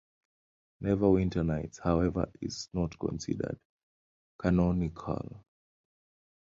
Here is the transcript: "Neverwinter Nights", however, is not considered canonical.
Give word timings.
"Neverwinter 0.81 1.45
Nights", 1.45 1.77
however, 1.77 2.27
is 2.41 2.69
not 2.73 2.97
considered 2.97 3.59
canonical. 4.39 5.45